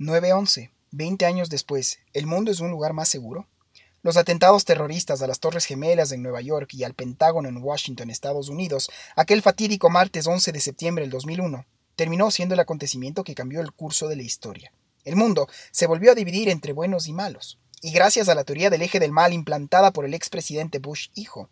9-11, 0.00 0.70
20 0.90 1.24
años 1.24 1.50
después, 1.50 2.00
¿el 2.12 2.26
mundo 2.26 2.50
es 2.50 2.58
un 2.58 2.70
lugar 2.70 2.92
más 2.92 3.08
seguro? 3.08 3.46
Los 4.02 4.16
atentados 4.16 4.64
terroristas 4.64 5.22
a 5.22 5.28
las 5.28 5.38
Torres 5.38 5.66
Gemelas 5.66 6.10
en 6.10 6.20
Nueva 6.20 6.40
York 6.40 6.74
y 6.74 6.82
al 6.82 6.94
Pentágono 6.94 7.48
en 7.48 7.62
Washington, 7.62 8.10
Estados 8.10 8.48
Unidos, 8.48 8.90
aquel 9.14 9.40
fatídico 9.40 9.90
martes 9.90 10.26
11 10.26 10.50
de 10.50 10.60
septiembre 10.60 11.04
del 11.04 11.12
2001, 11.12 11.64
terminó 11.94 12.32
siendo 12.32 12.54
el 12.54 12.60
acontecimiento 12.60 13.22
que 13.22 13.36
cambió 13.36 13.60
el 13.60 13.70
curso 13.70 14.08
de 14.08 14.16
la 14.16 14.24
historia. 14.24 14.72
El 15.04 15.14
mundo 15.14 15.48
se 15.70 15.86
volvió 15.86 16.10
a 16.10 16.16
dividir 16.16 16.48
entre 16.48 16.72
buenos 16.72 17.06
y 17.06 17.12
malos, 17.12 17.60
y 17.80 17.92
gracias 17.92 18.28
a 18.28 18.34
la 18.34 18.42
teoría 18.42 18.70
del 18.70 18.82
eje 18.82 18.98
del 18.98 19.12
mal 19.12 19.32
implantada 19.32 19.92
por 19.92 20.04
el 20.04 20.14
expresidente 20.14 20.80
Bush 20.80 21.10
hijo, 21.14 21.50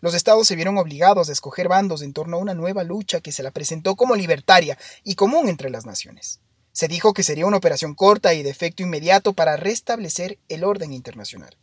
los 0.00 0.14
estados 0.14 0.46
se 0.46 0.54
vieron 0.54 0.78
obligados 0.78 1.28
a 1.28 1.32
escoger 1.32 1.68
bandos 1.68 2.02
en 2.02 2.12
torno 2.12 2.36
a 2.36 2.40
una 2.40 2.54
nueva 2.54 2.84
lucha 2.84 3.20
que 3.20 3.32
se 3.32 3.42
la 3.42 3.50
presentó 3.50 3.96
como 3.96 4.14
libertaria 4.14 4.78
y 5.04 5.14
común 5.16 5.48
entre 5.48 5.68
las 5.70 5.84
naciones. 5.84 6.40
Se 6.72 6.88
dijo 6.88 7.12
que 7.12 7.22
sería 7.22 7.46
una 7.46 7.56
operación 7.56 7.94
corta 7.94 8.34
y 8.34 8.42
de 8.42 8.50
efecto 8.50 8.82
inmediato 8.82 9.32
para 9.32 9.56
restablecer 9.56 10.38
el 10.48 10.64
orden 10.64 10.92
internacional. 10.92 11.56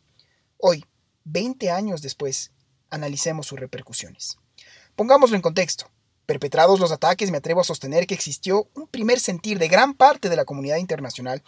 Hoy, 0.57 0.85
20 1.23 1.71
años 1.71 2.01
después, 2.01 2.51
analicemos 2.89 3.47
sus 3.47 3.59
repercusiones. 3.59 4.37
Pongámoslo 4.95 5.35
en 5.35 5.41
contexto. 5.41 5.89
Perpetrados 6.25 6.81
los 6.81 6.91
ataques, 6.91 7.31
me 7.31 7.37
atrevo 7.37 7.61
a 7.61 7.63
sostener 7.63 8.05
que 8.05 8.13
existió 8.13 8.67
un 8.73 8.87
primer 8.87 9.17
sentir 9.17 9.59
de 9.59 9.69
gran 9.69 9.93
parte 9.93 10.27
de 10.27 10.35
la 10.35 10.43
comunidad 10.43 10.75
internacional 10.75 11.41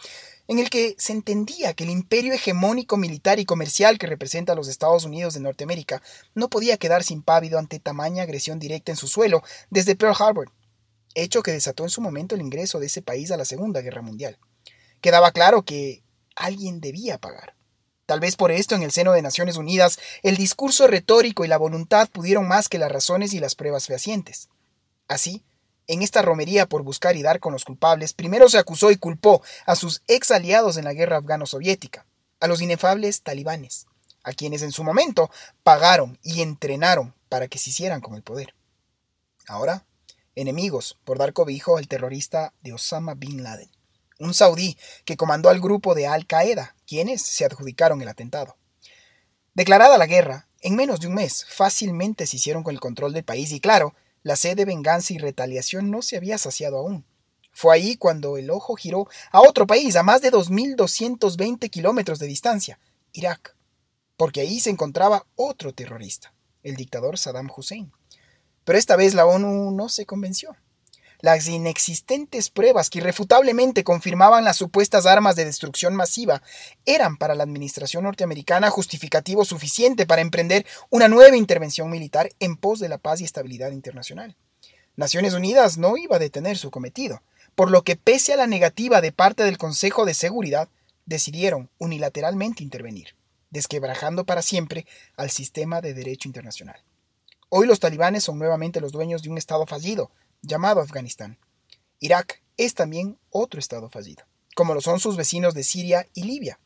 en 0.48 0.58
el 0.58 0.70
que 0.70 0.94
se 0.98 1.12
entendía 1.12 1.74
que 1.74 1.84
el 1.84 1.90
imperio 1.90 2.32
hegemónico 2.32 2.96
militar 2.96 3.38
y 3.38 3.44
comercial 3.44 3.98
que 3.98 4.06
representa 4.06 4.54
a 4.54 4.56
los 4.56 4.68
Estados 4.68 5.04
Unidos 5.04 5.34
de 5.34 5.40
Norteamérica 5.40 6.00
no 6.34 6.48
podía 6.48 6.78
quedarse 6.78 7.12
impávido 7.12 7.58
ante 7.58 7.78
tamaña 7.78 8.22
agresión 8.22 8.58
directa 8.58 8.90
en 8.90 8.96
su 8.96 9.06
suelo 9.06 9.42
desde 9.68 9.96
Pearl 9.96 10.16
Harbor 10.18 10.50
hecho 11.14 11.42
que 11.42 11.52
desató 11.52 11.84
en 11.84 11.90
su 11.90 12.00
momento 12.00 12.34
el 12.34 12.40
ingreso 12.40 12.80
de 12.80 12.86
ese 12.86 13.02
país 13.02 13.30
a 13.30 13.36
la 13.36 13.44
Segunda 13.44 13.80
Guerra 13.80 14.02
Mundial. 14.02 14.38
Quedaba 15.00 15.32
claro 15.32 15.62
que 15.62 16.02
alguien 16.36 16.80
debía 16.80 17.18
pagar. 17.18 17.54
Tal 18.06 18.20
vez 18.20 18.36
por 18.36 18.50
esto 18.50 18.74
en 18.74 18.82
el 18.82 18.90
seno 18.90 19.12
de 19.12 19.22
Naciones 19.22 19.56
Unidas 19.56 19.98
el 20.22 20.36
discurso 20.36 20.86
retórico 20.86 21.44
y 21.44 21.48
la 21.48 21.58
voluntad 21.58 22.08
pudieron 22.08 22.48
más 22.48 22.68
que 22.68 22.78
las 22.78 22.90
razones 22.90 23.34
y 23.34 23.40
las 23.40 23.54
pruebas 23.54 23.86
fehacientes. 23.86 24.48
Así, 25.06 25.44
en 25.86 26.02
esta 26.02 26.22
romería 26.22 26.66
por 26.66 26.82
buscar 26.82 27.16
y 27.16 27.22
dar 27.22 27.40
con 27.40 27.52
los 27.52 27.64
culpables, 27.64 28.12
primero 28.12 28.48
se 28.48 28.58
acusó 28.58 28.90
y 28.90 28.96
culpó 28.96 29.42
a 29.66 29.76
sus 29.76 30.02
ex 30.06 30.30
aliados 30.30 30.76
en 30.76 30.84
la 30.84 30.92
guerra 30.92 31.18
afgano-soviética, 31.18 32.06
a 32.40 32.46
los 32.46 32.60
inefables 32.60 33.22
talibanes, 33.22 33.86
a 34.22 34.32
quienes 34.32 34.62
en 34.62 34.72
su 34.72 34.84
momento 34.84 35.30
pagaron 35.62 36.18
y 36.22 36.42
entrenaron 36.42 37.14
para 37.28 37.48
que 37.48 37.58
se 37.58 37.70
hicieran 37.70 38.00
con 38.00 38.14
el 38.14 38.22
poder. 38.22 38.54
Ahora 39.46 39.84
enemigos 40.34 40.98
por 41.04 41.18
dar 41.18 41.32
cobijo 41.32 41.76
al 41.76 41.88
terrorista 41.88 42.54
de 42.62 42.72
Osama 42.72 43.14
Bin 43.14 43.42
Laden, 43.42 43.70
un 44.18 44.34
saudí 44.34 44.76
que 45.04 45.16
comandó 45.16 45.48
al 45.48 45.60
grupo 45.60 45.94
de 45.94 46.06
Al 46.06 46.26
Qaeda, 46.26 46.76
quienes 46.86 47.22
se 47.22 47.44
adjudicaron 47.44 48.02
el 48.02 48.08
atentado. 48.08 48.56
Declarada 49.54 49.98
la 49.98 50.06
guerra, 50.06 50.48
en 50.60 50.76
menos 50.76 51.00
de 51.00 51.08
un 51.08 51.14
mes 51.14 51.46
fácilmente 51.48 52.26
se 52.26 52.36
hicieron 52.36 52.62
con 52.62 52.74
el 52.74 52.80
control 52.80 53.12
del 53.12 53.24
país 53.24 53.50
y 53.52 53.60
claro, 53.60 53.94
la 54.22 54.36
sed 54.36 54.56
de 54.56 54.64
venganza 54.64 55.12
y 55.12 55.18
retaliación 55.18 55.90
no 55.90 56.02
se 56.02 56.16
había 56.16 56.38
saciado 56.38 56.78
aún. 56.78 57.04
Fue 57.52 57.74
ahí 57.74 57.96
cuando 57.96 58.36
el 58.36 58.50
ojo 58.50 58.76
giró 58.76 59.08
a 59.32 59.40
otro 59.40 59.66
país 59.66 59.96
a 59.96 60.02
más 60.02 60.22
de 60.22 60.30
2.220 60.30 61.68
kilómetros 61.70 62.18
de 62.18 62.26
distancia, 62.26 62.78
Irak, 63.12 63.56
porque 64.16 64.42
ahí 64.42 64.60
se 64.60 64.70
encontraba 64.70 65.26
otro 65.34 65.72
terrorista, 65.72 66.32
el 66.62 66.76
dictador 66.76 67.18
Saddam 67.18 67.50
Hussein. 67.54 67.92
Pero 68.70 68.78
esta 68.78 68.94
vez 68.94 69.14
la 69.14 69.26
ONU 69.26 69.72
no 69.72 69.88
se 69.88 70.06
convenció. 70.06 70.56
Las 71.18 71.48
inexistentes 71.48 72.50
pruebas 72.50 72.88
que 72.88 73.00
irrefutablemente 73.00 73.82
confirmaban 73.82 74.44
las 74.44 74.58
supuestas 74.58 75.06
armas 75.06 75.34
de 75.34 75.44
destrucción 75.44 75.96
masiva 75.96 76.40
eran 76.86 77.16
para 77.16 77.34
la 77.34 77.42
administración 77.42 78.04
norteamericana 78.04 78.70
justificativo 78.70 79.44
suficiente 79.44 80.06
para 80.06 80.22
emprender 80.22 80.66
una 80.88 81.08
nueva 81.08 81.36
intervención 81.36 81.90
militar 81.90 82.30
en 82.38 82.56
pos 82.56 82.78
de 82.78 82.88
la 82.88 82.98
paz 82.98 83.20
y 83.20 83.24
estabilidad 83.24 83.72
internacional. 83.72 84.36
Naciones 84.94 85.34
Unidas 85.34 85.76
no 85.76 85.96
iba 85.96 86.14
a 86.14 86.20
detener 86.20 86.56
su 86.56 86.70
cometido, 86.70 87.24
por 87.56 87.72
lo 87.72 87.82
que 87.82 87.96
pese 87.96 88.34
a 88.34 88.36
la 88.36 88.46
negativa 88.46 89.00
de 89.00 89.10
parte 89.10 89.42
del 89.42 89.58
Consejo 89.58 90.04
de 90.04 90.14
Seguridad, 90.14 90.68
decidieron 91.06 91.70
unilateralmente 91.78 92.62
intervenir, 92.62 93.16
desquebrajando 93.50 94.26
para 94.26 94.42
siempre 94.42 94.86
al 95.16 95.30
sistema 95.30 95.80
de 95.80 95.92
derecho 95.92 96.28
internacional. 96.28 96.84
Hoy 97.52 97.66
los 97.66 97.80
talibanes 97.80 98.22
son 98.22 98.38
nuevamente 98.38 98.80
los 98.80 98.92
dueños 98.92 99.22
de 99.22 99.28
un 99.28 99.36
estado 99.36 99.66
fallido, 99.66 100.12
llamado 100.40 100.80
Afganistán. 100.80 101.36
Irak 101.98 102.44
es 102.56 102.74
también 102.74 103.18
otro 103.28 103.58
estado 103.58 103.90
fallido, 103.90 104.24
como 104.54 104.72
lo 104.72 104.80
son 104.80 105.00
sus 105.00 105.16
vecinos 105.16 105.52
de 105.52 105.64
Siria 105.64 106.06
y 106.14 106.22
Libia. 106.22 106.60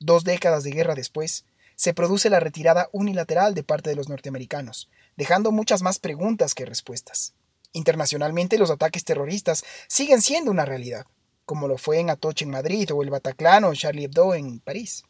Dos 0.00 0.24
décadas 0.24 0.64
de 0.64 0.70
guerra 0.70 0.94
después, 0.94 1.44
se 1.76 1.92
produce 1.92 2.30
la 2.30 2.40
retirada 2.40 2.88
unilateral 2.90 3.52
de 3.52 3.64
parte 3.64 3.90
de 3.90 3.96
los 3.96 4.08
norteamericanos, 4.08 4.88
dejando 5.18 5.52
muchas 5.52 5.82
más 5.82 5.98
preguntas 5.98 6.54
que 6.54 6.64
respuestas. 6.64 7.34
Internacionalmente 7.72 8.56
los 8.56 8.70
ataques 8.70 9.04
terroristas 9.04 9.62
siguen 9.88 10.22
siendo 10.22 10.50
una 10.50 10.64
realidad, 10.64 11.04
como 11.44 11.68
lo 11.68 11.76
fue 11.76 11.98
en 12.00 12.08
Atoche 12.08 12.46
en 12.46 12.50
Madrid 12.50 12.88
o 12.94 13.02
el 13.02 13.10
Bataclan 13.10 13.64
o 13.64 13.74
Charlie 13.74 14.04
Hebdo 14.04 14.34
en 14.34 14.60
París. 14.60 15.04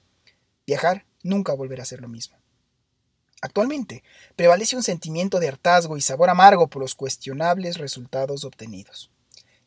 Viajar 0.67 1.07
nunca 1.23 1.53
volverá 1.53 1.85
a 1.85 1.87
ser 1.87 2.01
lo 2.01 2.09
mismo. 2.09 2.37
Actualmente, 3.41 4.03
prevalece 4.35 4.75
un 4.75 4.83
sentimiento 4.83 5.39
de 5.39 5.49
hartazgo 5.49 5.97
y 5.97 6.01
sabor 6.01 6.29
amargo 6.29 6.67
por 6.67 6.83
los 6.83 6.95
cuestionables 6.95 7.79
resultados 7.79 8.45
obtenidos. 8.45 9.11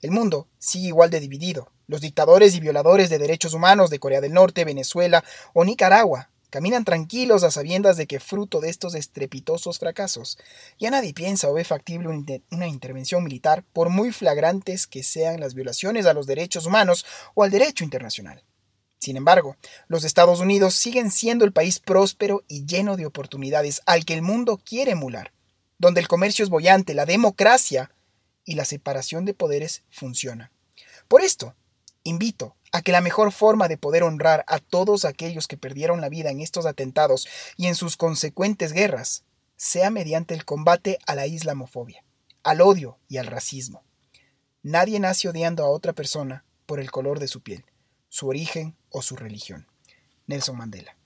El 0.01 0.11
mundo 0.11 0.47
sigue 0.59 0.87
igual 0.87 1.09
de 1.09 1.19
dividido. 1.19 1.71
Los 1.87 2.01
dictadores 2.01 2.55
y 2.55 2.59
violadores 2.59 3.09
de 3.09 3.19
derechos 3.19 3.53
humanos 3.53 3.89
de 3.89 3.99
Corea 3.99 4.19
del 4.19 4.33
Norte, 4.33 4.65
Venezuela 4.65 5.23
o 5.53 5.63
Nicaragua 5.63 6.29
caminan 6.49 6.83
tranquilos 6.83 7.43
a 7.43 7.51
sabiendas 7.51 7.95
de 7.95 8.07
que 8.07 8.19
fruto 8.19 8.59
de 8.59 8.69
estos 8.69 8.93
estrepitosos 8.93 9.79
fracasos 9.79 10.37
ya 10.77 10.91
nadie 10.91 11.13
piensa 11.13 11.49
o 11.49 11.53
ve 11.53 11.63
factible 11.63 12.09
una 12.51 12.67
intervención 12.67 13.23
militar 13.23 13.63
por 13.71 13.89
muy 13.89 14.11
flagrantes 14.11 14.85
que 14.85 15.01
sean 15.01 15.39
las 15.39 15.53
violaciones 15.53 16.05
a 16.05 16.13
los 16.13 16.27
derechos 16.27 16.65
humanos 16.65 17.05
o 17.35 17.43
al 17.43 17.51
derecho 17.51 17.85
internacional. 17.85 18.43
Sin 19.01 19.17
embargo, 19.17 19.57
los 19.87 20.03
Estados 20.03 20.41
Unidos 20.41 20.75
siguen 20.75 21.09
siendo 21.09 21.43
el 21.43 21.51
país 21.51 21.79
próspero 21.79 22.43
y 22.47 22.67
lleno 22.67 22.97
de 22.97 23.07
oportunidades 23.07 23.81
al 23.87 24.05
que 24.05 24.13
el 24.13 24.21
mundo 24.21 24.61
quiere 24.63 24.91
emular, 24.91 25.33
donde 25.79 26.01
el 26.01 26.07
comercio 26.07 26.43
es 26.43 26.51
bollante, 26.51 26.93
la 26.93 27.07
democracia 27.07 27.91
y 28.45 28.53
la 28.53 28.63
separación 28.63 29.25
de 29.25 29.33
poderes 29.33 29.81
funciona. 29.89 30.51
Por 31.07 31.23
esto, 31.23 31.55
invito 32.03 32.55
a 32.71 32.83
que 32.83 32.91
la 32.91 33.01
mejor 33.01 33.31
forma 33.31 33.67
de 33.67 33.77
poder 33.77 34.03
honrar 34.03 34.45
a 34.47 34.59
todos 34.59 35.03
aquellos 35.03 35.47
que 35.47 35.57
perdieron 35.57 35.99
la 35.99 36.09
vida 36.09 36.29
en 36.29 36.39
estos 36.39 36.67
atentados 36.67 37.27
y 37.57 37.65
en 37.65 37.73
sus 37.73 37.97
consecuentes 37.97 38.71
guerras 38.71 39.23
sea 39.55 39.89
mediante 39.89 40.35
el 40.35 40.45
combate 40.45 40.99
a 41.07 41.15
la 41.15 41.25
islamofobia, 41.25 42.03
al 42.43 42.61
odio 42.61 42.99
y 43.09 43.17
al 43.17 43.25
racismo. 43.25 43.83
Nadie 44.61 44.99
nace 44.99 45.27
odiando 45.27 45.63
a 45.63 45.69
otra 45.69 45.93
persona 45.93 46.45
por 46.67 46.79
el 46.79 46.91
color 46.91 47.17
de 47.17 47.27
su 47.27 47.41
piel 47.41 47.65
su 48.11 48.27
origen 48.27 48.75
o 48.89 49.01
su 49.01 49.15
religión. 49.15 49.67
Nelson 50.27 50.57
Mandela. 50.57 50.97